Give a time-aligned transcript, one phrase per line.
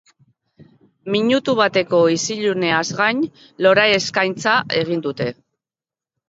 [1.15, 3.21] Minutu bateko isiluneaz gain,
[3.67, 5.31] lore-eskaintza egin dute.